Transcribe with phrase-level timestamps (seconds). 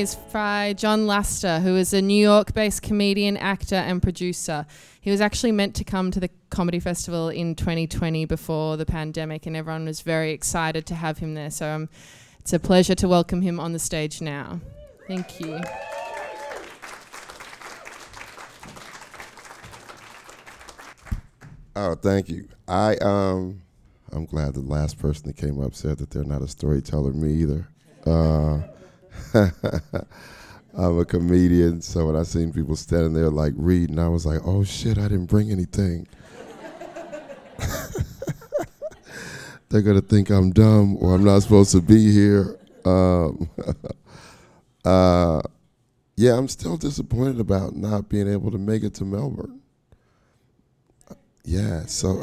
[0.00, 4.66] is by John Laster, who is a New York based comedian, actor, and producer.
[5.00, 9.46] He was actually meant to come to the comedy festival in 2020 before the pandemic,
[9.46, 11.50] and everyone was very excited to have him there.
[11.50, 11.88] So um,
[12.40, 14.60] it's a pleasure to welcome him on the stage now.
[15.06, 15.60] Thank you.
[21.76, 22.48] Oh, thank you.
[22.66, 23.62] I um,
[24.12, 27.12] I'm glad the last person that came up said that they're not a storyteller.
[27.12, 27.68] Me either.
[28.06, 28.60] Uh,
[30.76, 34.40] I'm a comedian, so when I seen people standing there like reading, I was like,
[34.44, 36.08] oh shit, I didn't bring anything.
[39.68, 42.58] They're gonna think I'm dumb or I'm not supposed to be here.
[42.84, 43.48] Um,
[44.84, 45.42] uh,
[46.16, 49.60] yeah, I'm still disappointed about not being able to make it to Melbourne.
[51.44, 52.22] Yeah, so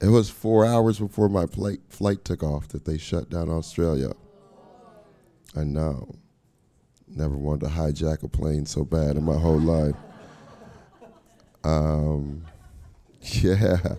[0.00, 4.12] it was four hours before my flight flight took off that they shut down Australia.
[5.58, 6.14] I know.
[7.08, 9.96] Never wanted to hijack a plane so bad in my whole life.
[11.64, 12.44] Um,
[13.22, 13.96] yeah,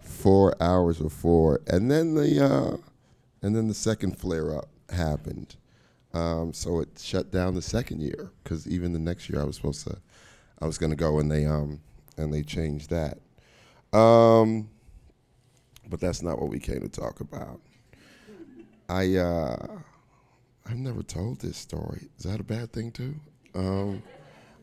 [0.00, 2.76] four hours before, and then the uh,
[3.42, 5.56] and then the second flare up happened.
[6.14, 9.56] Um, so it shut down the second year because even the next year I was
[9.56, 9.98] supposed to,
[10.60, 11.80] I was going to go, and they um
[12.16, 13.18] and they changed that.
[13.96, 14.70] Um,
[15.88, 17.60] but that's not what we came to talk about.
[18.88, 19.66] I uh,
[20.66, 22.08] I've never told this story.
[22.18, 23.14] Is that a bad thing too?
[23.54, 24.02] Um,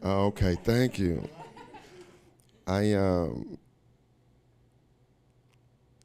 [0.02, 1.28] oh, okay, thank you.
[2.66, 3.58] I um,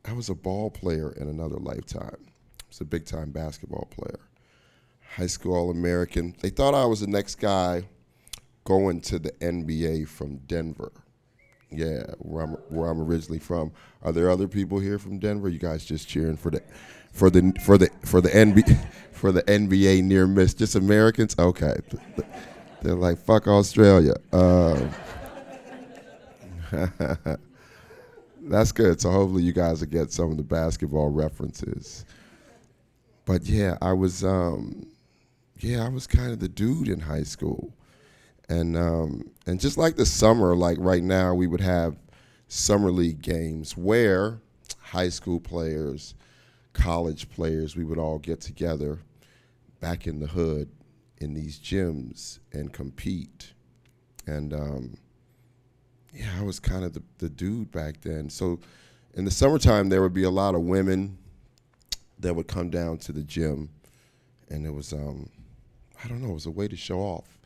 [0.05, 2.17] I was a ball player in another lifetime.
[2.27, 4.21] I was a big time basketball player,
[5.17, 6.35] high school All American.
[6.41, 7.85] They thought I was the next guy
[8.65, 10.93] going to the NBA from Denver.
[11.71, 13.73] Yeah, where I'm where I'm originally from.
[14.03, 15.49] Are there other people here from Denver?
[15.49, 16.63] You guys just cheering for the
[17.13, 20.55] for the for the for the NBA for the NBA near miss?
[20.55, 21.35] Just Americans?
[21.39, 21.77] Okay.
[22.83, 24.15] They're like fuck Australia.
[24.33, 24.89] Uh,
[28.43, 29.01] that's good.
[29.01, 32.05] So hopefully you guys will get some of the basketball references.
[33.25, 34.87] But yeah, I was um,
[35.59, 37.73] yeah, I was kind of the dude in high school
[38.49, 41.97] and um, and just like the summer, like right now, we would have
[42.49, 44.41] summer league games where
[44.81, 46.15] high school players,
[46.73, 49.01] college players, we would all get together
[49.81, 50.71] back in the hood
[51.19, 53.53] in these gyms and compete.
[54.27, 54.97] And um,
[56.13, 58.31] yeah, I was kind of the, the dude back then.
[58.31, 58.61] So
[59.15, 61.19] in the summertime, there would be a lot of women
[62.19, 63.69] that would come down to the gym,
[64.49, 65.29] and it was um,
[66.03, 67.39] I don't know, it was a way to show off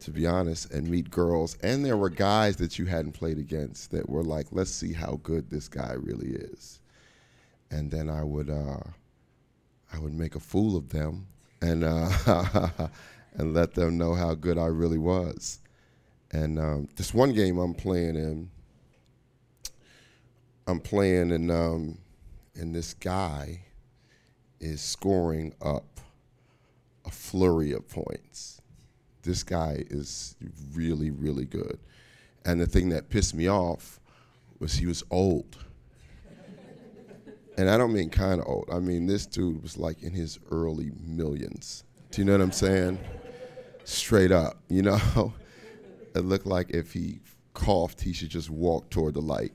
[0.00, 1.56] to be honest, and meet girls.
[1.62, 5.20] And there were guys that you hadn't played against that were like, let's see how
[5.22, 6.80] good this guy really is.
[7.70, 8.80] And then I would, uh,
[9.92, 11.26] I would make a fool of them
[11.60, 12.88] and uh,
[13.34, 15.60] and let them know how good I really was.
[16.32, 18.50] And um, this one game I'm playing in,
[20.66, 21.98] I'm playing and um,
[22.54, 23.62] and this guy
[24.60, 26.00] is scoring up
[27.04, 28.60] a flurry of points
[29.26, 30.36] this guy is
[30.72, 31.78] really, really good.
[32.44, 34.00] And the thing that pissed me off
[34.58, 35.58] was he was old.
[37.58, 38.68] and I don't mean kind of old.
[38.72, 41.84] I mean, this dude was like in his early millions.
[42.10, 42.98] Do you know what I'm saying?
[43.84, 45.34] Straight up, you know?
[46.14, 47.20] it looked like if he
[47.52, 49.52] coughed, he should just walk toward the light.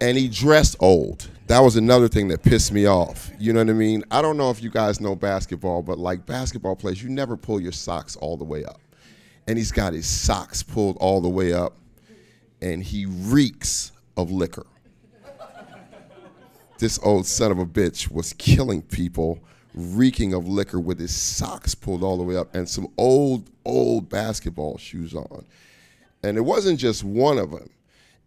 [0.00, 3.30] And he dressed old that was another thing that pissed me off.
[3.38, 4.02] You know what I mean?
[4.10, 7.60] I don't know if you guys know basketball, but like basketball players, you never pull
[7.60, 8.80] your socks all the way up.
[9.46, 11.76] And he's got his socks pulled all the way up,
[12.62, 14.66] and he reeks of liquor.
[16.78, 19.38] this old son of a bitch was killing people,
[19.74, 24.08] reeking of liquor with his socks pulled all the way up and some old, old
[24.08, 25.44] basketball shoes on.
[26.22, 27.68] And it wasn't just one of them,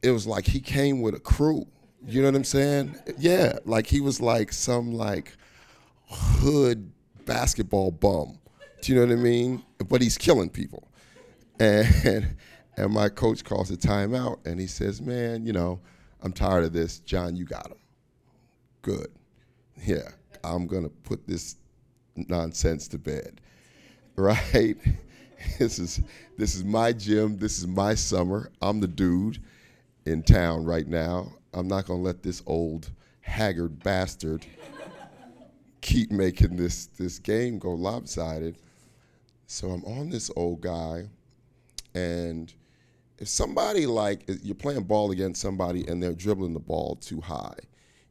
[0.01, 1.67] it was like he came with a crew
[2.05, 2.95] you know what I'm saying?
[3.17, 5.35] Yeah, like he was like some like
[6.07, 6.89] hood
[7.25, 8.39] basketball bum.
[8.81, 9.63] Do you know what I mean?
[9.89, 10.87] But he's killing people.
[11.59, 12.35] And
[12.77, 15.81] and my coach calls a timeout and he says, "Man, you know,
[16.21, 16.99] I'm tired of this.
[16.99, 17.77] John, you got him.
[18.83, 19.11] Good.
[19.83, 20.09] Yeah,
[20.45, 21.57] I'm gonna put this
[22.15, 23.41] nonsense to bed.
[24.19, 24.77] Right?
[25.59, 26.01] This is
[26.35, 27.37] this is my gym.
[27.37, 28.51] This is my summer.
[28.59, 29.39] I'm the dude
[30.07, 31.33] in town right now.
[31.53, 32.89] I'm not going to let this old
[33.21, 34.45] haggard bastard
[35.81, 38.57] keep making this this game go lopsided.
[39.47, 41.09] So I'm on this old guy,
[41.95, 42.53] and
[43.17, 47.57] if somebody like you're playing ball against somebody and they're dribbling the ball too high,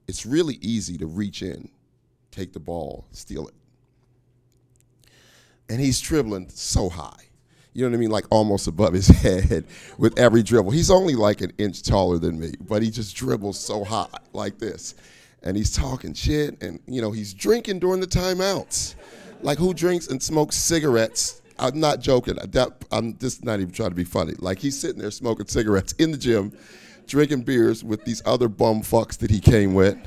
[0.08, 1.69] it's really easy to reach in,
[2.31, 3.54] take the ball, steal it.
[5.69, 7.25] and he's dribbling so high.
[7.76, 8.11] You know what I mean?
[8.11, 9.67] Like almost above his head
[9.99, 10.70] with every dribble.
[10.70, 14.58] He's only like an inch taller than me, but he just dribbles so high like
[14.58, 14.94] this.
[15.43, 18.94] And he's talking shit and, you know, he's drinking during the timeouts.
[19.43, 21.43] Like who drinks and smokes cigarettes?
[21.58, 22.37] I'm not joking.
[22.37, 24.32] That, I'm just not even trying to be funny.
[24.38, 26.56] Like he's sitting there smoking cigarettes in the gym,
[27.06, 29.99] drinking beers with these other bum fucks that he came with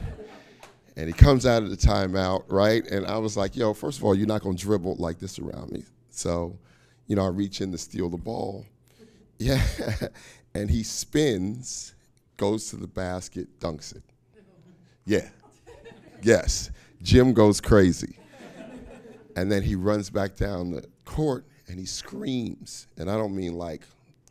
[0.97, 2.85] and he comes out of the timeout, right?
[2.87, 5.71] And I was like, yo, first of all, you're not gonna dribble like this around
[5.71, 5.83] me.
[6.09, 6.57] So,
[7.09, 8.65] you know, I reach in to steal the ball.
[9.39, 9.61] Yeah.
[10.53, 11.95] and he spins,
[12.37, 14.03] goes to the basket, dunks it.
[15.05, 15.27] Yeah.
[16.21, 16.69] Yes.
[17.01, 18.15] Gym goes crazy.
[19.35, 22.87] And then he runs back down the court and he screams.
[22.97, 23.81] And I don't mean like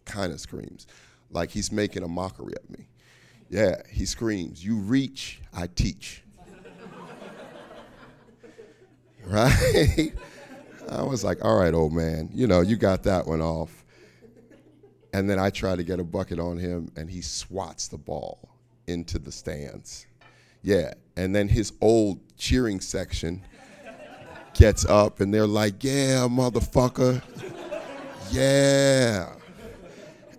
[0.04, 0.86] kind of screams,
[1.30, 2.86] like he's making a mockery of me.
[3.50, 6.22] Yeah, he screams, You reach, I teach
[9.26, 10.12] right?
[10.90, 13.84] I was like, all right, old man, you know, you got that one off.
[15.12, 18.50] And then I try to get a bucket on him, and he swats the ball
[18.86, 20.06] into the stands.
[20.62, 20.92] Yeah.
[21.16, 23.42] And then his old cheering section
[24.54, 27.22] gets up, and they're like, yeah, motherfucker.
[28.30, 29.34] Yeah.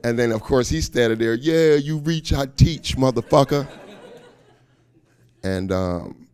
[0.04, 3.68] And then, of course, he's standing there, yeah, you reach, I teach, motherfucker.
[5.44, 6.28] And um,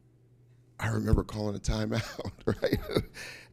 [0.86, 2.80] I remember calling a timeout, right?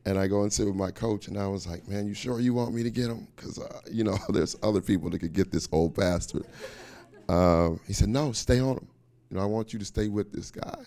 [0.05, 2.41] and I go and sit with my coach, and I was like, "Man, you sure
[2.41, 3.27] you want me to get him?
[3.35, 6.45] Because uh, you know, there's other people that could get this old bastard."
[7.31, 8.87] Um, he said, "No, stay on him.
[9.31, 10.79] You know, I want you to stay with this guy."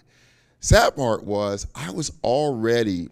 [0.60, 3.10] Sad part was I was already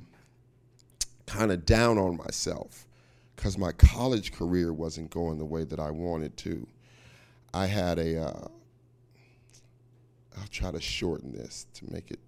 [1.26, 2.86] kind of down on myself
[3.36, 6.68] because my college career wasn't going the way that I wanted to.
[7.52, 8.16] I had a.
[8.16, 8.52] will
[10.38, 12.20] uh, try to shorten this to make it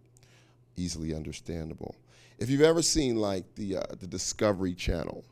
[0.77, 1.95] easily understandable.
[2.37, 5.23] If you've ever seen like the uh, the Discovery Channel,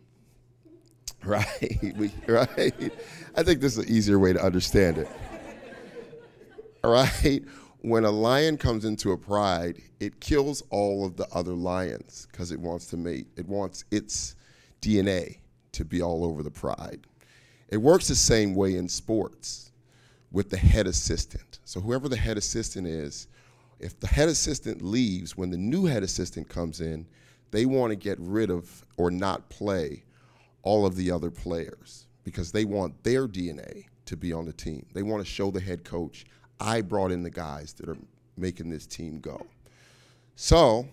[1.25, 1.79] right?
[1.97, 2.93] we, right?
[3.35, 5.07] I think this is an easier way to understand it.
[6.83, 6.91] All
[7.23, 7.43] right?
[7.81, 12.51] When a lion comes into a pride, it kills all of the other lions because
[12.51, 13.27] it wants to mate.
[13.35, 14.35] It wants its
[14.81, 15.39] DNA
[15.73, 17.01] to be all over the pride.
[17.67, 19.71] It works the same way in sports
[20.31, 21.59] with the head assistant.
[21.65, 23.27] So whoever the head assistant is,
[23.79, 27.05] if the head assistant leaves, when the new head assistant comes in,
[27.51, 30.03] they want to get rid of or not play
[30.63, 34.85] all of the other players because they want their DNA to be on the team.
[34.93, 36.25] They want to show the head coach,
[36.59, 37.97] I brought in the guys that are
[38.37, 39.45] making this team go.
[40.35, 40.87] So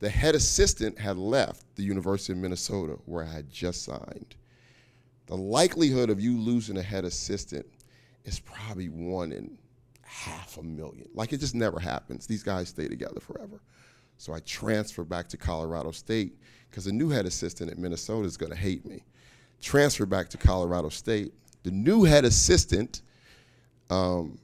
[0.00, 4.36] the head assistant had left the University of Minnesota where I had just signed.
[5.26, 7.66] The likelihood of you losing a head assistant
[8.24, 9.58] is probably one in
[10.08, 11.08] half a million.
[11.14, 12.26] Like it just never happens.
[12.26, 13.60] These guys stay together forever.
[14.16, 16.36] So I transfer back to Colorado State
[16.70, 19.04] because the new head assistant at Minnesota is going to hate me.
[19.60, 21.32] Transfer back to Colorado State.
[21.62, 23.02] The new head assistant,
[23.90, 24.38] um,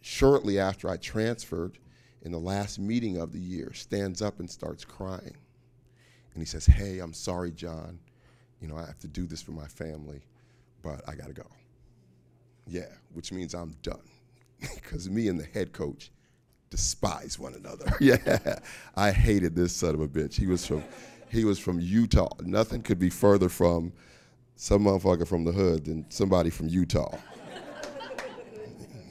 [0.00, 1.78] shortly after I transferred,
[2.22, 5.36] in the last meeting of the year, stands up and starts crying.
[6.34, 7.98] And he says, Hey, I'm sorry, John.
[8.60, 10.20] You know, I have to do this for my family,
[10.82, 11.46] but I got to go.
[12.66, 14.09] Yeah, which means I'm done
[14.74, 16.10] because me and the head coach
[16.70, 17.92] despise one another.
[18.00, 18.58] yeah,
[18.94, 20.34] I hated this son of a bitch.
[20.34, 20.84] He was from,
[21.30, 22.30] he was from Utah.
[22.40, 23.92] Nothing could be further from
[24.56, 27.16] some motherfucker from the hood than somebody from Utah.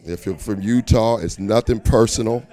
[0.06, 2.46] if you're from Utah, it's nothing personal.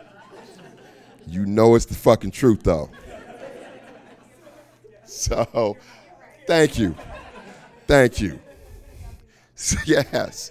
[1.29, 2.91] You know it's the fucking truth, though.
[5.09, 5.77] So,
[6.49, 6.95] thank you.
[7.87, 8.41] Thank you.
[9.87, 10.51] yes.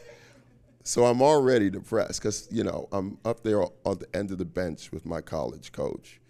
[0.88, 4.46] So I'm already depressed because you know I'm up there on the end of the
[4.46, 6.22] bench with my college coach.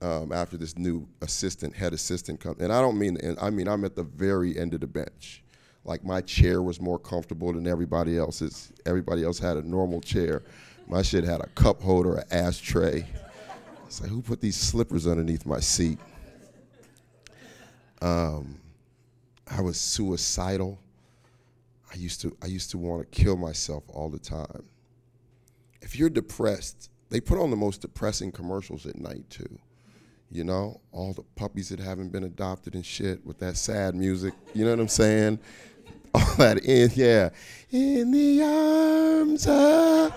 [0.00, 3.84] Um, after this new assistant, head assistant comes, and I don't mean, I mean I'm
[3.84, 5.44] at the very end of the bench.
[5.84, 8.72] Like my chair was more comfortable than everybody else's.
[8.86, 10.42] Everybody else had a normal chair.
[10.88, 13.06] My shit had a cup holder, an ashtray.
[13.86, 15.98] It's like, who put these slippers underneath my seat?
[18.00, 18.58] Um,
[19.46, 20.78] I was suicidal.
[21.92, 24.64] I used to I used to want to kill myself all the time.
[25.82, 29.58] If you're depressed, they put on the most depressing commercials at night too.
[30.30, 34.32] You know, all the puppies that haven't been adopted and shit with that sad music.
[34.54, 35.38] You know what I'm saying?
[36.14, 37.30] All that in yeah,
[37.70, 40.12] in the arms of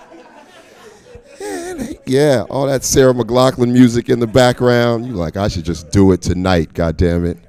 [2.06, 5.06] yeah, all that Sarah McLachlan music in the background.
[5.06, 7.45] You like, I should just do it tonight, God damn it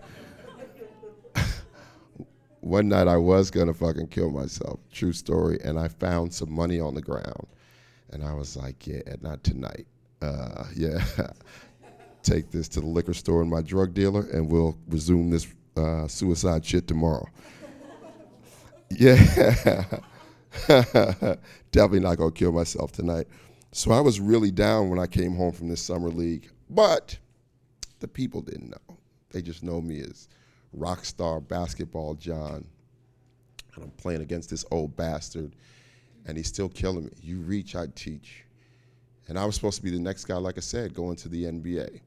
[2.68, 4.80] one night I was gonna fucking kill myself.
[4.92, 5.60] True story.
[5.64, 7.48] And I found some money on the ground,
[8.12, 9.88] and I was like, yeah, not tonight.
[10.22, 11.04] Uh, yeah.
[12.24, 15.48] take this to the liquor store and my drug dealer, and we'll resume this
[15.78, 17.26] uh, suicide shit tomorrow.
[18.92, 19.84] yeah.
[21.72, 23.28] Definitely not gonna kill myself tonight.
[23.72, 27.18] So I was really down when I came home from this summer league, but
[28.00, 28.98] the people didn't know.
[29.32, 30.28] They just know me as
[30.74, 32.66] rock star basketball John,
[33.76, 35.56] and I'm playing against this old bastard,
[36.26, 37.12] and he's still killing me.
[37.22, 38.44] You reach, I teach,
[39.28, 41.46] and I was supposed to be the next guy, like I said, going to the
[41.46, 42.02] NBA.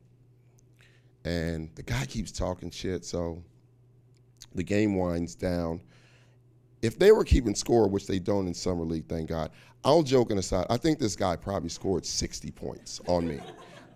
[1.25, 3.43] And the guy keeps talking shit, so
[4.55, 5.83] the game winds down
[6.83, 9.50] if they were keeping score, which they don't in summer league, thank God.
[9.85, 13.40] All joking aside, I think this guy probably scored 60 points on me.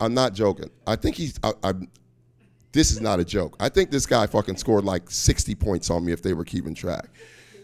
[0.00, 0.70] I'm not joking.
[0.86, 1.38] I think he's.
[1.42, 1.72] I,
[2.74, 3.56] this is not a joke.
[3.58, 6.74] I think this guy fucking scored like 60 points on me if they were keeping
[6.74, 7.06] track.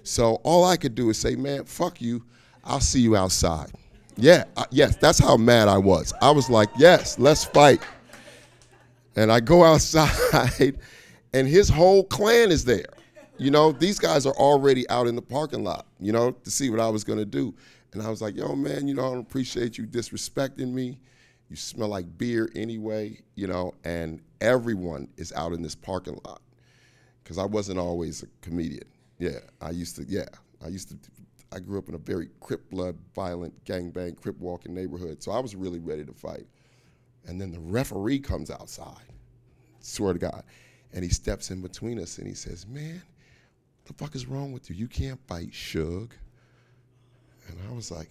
[0.02, 2.24] So all I could do is say, man, fuck you.
[2.64, 3.70] I'll see you outside.
[4.16, 6.14] Yeah, uh, yes, that's how mad I was.
[6.22, 7.82] I was like, yes, let's fight.
[9.16, 10.78] And I go outside,
[11.34, 12.86] and his whole clan is there
[13.40, 16.68] you know, these guys are already out in the parking lot, you know, to see
[16.68, 17.54] what I was gonna do.
[17.94, 20.98] And I was like, yo, man, you know, I don't appreciate you disrespecting me.
[21.50, 26.40] You smell like beer anyway, you know, and everyone is out in this parking lot.
[27.24, 28.88] Cause I wasn't always a comedian.
[29.18, 30.26] Yeah, I used to, yeah,
[30.64, 30.96] I used to,
[31.52, 35.22] I grew up in a very crip blood, violent, gangbang, crip walking neighborhood.
[35.22, 36.46] So I was really ready to fight.
[37.26, 39.12] And then the referee comes outside,
[39.80, 40.44] swear to God.
[40.92, 43.02] And he steps in between us and he says, man,
[43.76, 44.76] what the fuck is wrong with you?
[44.76, 46.12] You can't fight Suge.
[47.48, 48.10] And I was like,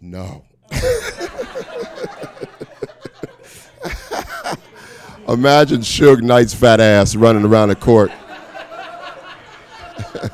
[0.00, 0.44] no.
[5.28, 8.10] Imagine Suge Knight's fat ass running around the court.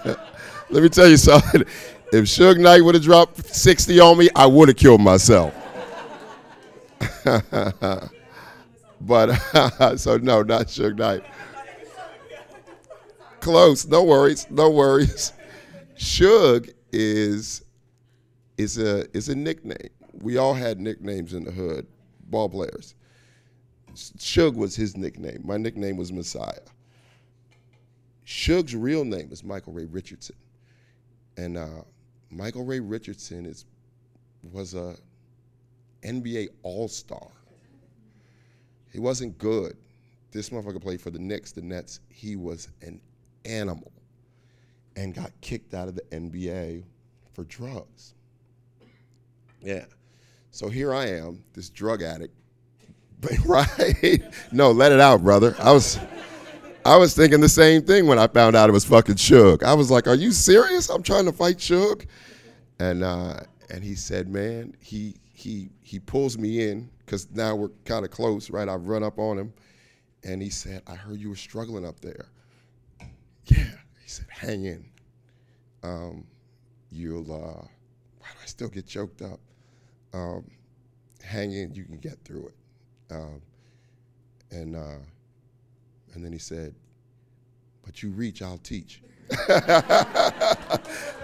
[0.71, 1.63] Let me tell you something.
[2.13, 5.55] If Suge Knight would have dropped 60 on me, I would have killed myself.
[9.01, 9.35] but,
[9.97, 11.25] so no, not Suge Knight.
[13.41, 13.87] Close.
[13.87, 14.47] No worries.
[14.51, 15.33] No worries.
[15.97, 17.63] Suge is
[18.57, 19.91] is a is a nickname.
[20.23, 21.87] We all had nicknames in the hood,
[22.29, 22.95] ball players.
[23.95, 25.43] Suge was his nickname.
[25.45, 26.61] My nickname was Messiah.
[28.27, 30.37] Suge's real name is Michael Ray Richardson,
[31.37, 31.83] and uh,
[32.31, 33.67] Michael Ray Richardson is
[34.53, 34.97] was a
[36.03, 37.29] NBA All Star.
[38.93, 39.77] He wasn't good.
[40.31, 42.01] This motherfucker played for the Knicks, the Nets.
[42.09, 43.01] He was an
[43.45, 43.93] animal
[44.97, 46.85] and got kicked out of the NBA
[47.33, 48.15] for drugs.
[49.63, 49.85] Yeah.
[50.55, 52.33] So here I am, this drug addict.
[53.21, 54.23] But, right?
[54.53, 55.57] no, let it out, brother.
[55.59, 55.99] I was
[56.85, 59.63] I was thinking the same thing when I found out it was fucking Suge.
[59.63, 60.91] I was like, "Are you serious?
[60.91, 62.07] I'm trying to fight Suge."
[62.79, 67.71] And uh, and he said, "Man, he he he pulls me in because now we're
[67.87, 68.69] kind of close, right?
[68.69, 69.55] I've run up on him,
[70.23, 72.27] and he said, "I heard you were struggling up there."
[73.47, 73.65] Yeah.
[74.03, 74.85] He said, hang in.
[75.83, 76.27] Um,
[76.91, 77.67] you'll, uh,
[78.19, 79.41] why do I still get choked up?
[80.15, 80.45] Um,
[81.25, 82.55] hang in, you can get through it.
[83.15, 83.43] Um,
[84.53, 84.99] and, uh,
[86.15, 86.73] and then he said,
[87.85, 89.03] but you reach, I'll teach.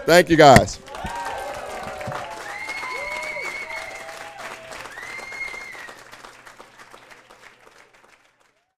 [0.05, 0.79] Thank you guys.